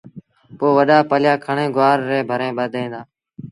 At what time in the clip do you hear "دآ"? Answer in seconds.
2.93-3.01